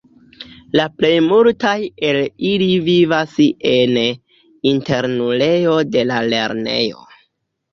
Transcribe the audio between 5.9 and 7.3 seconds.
de la lernejo.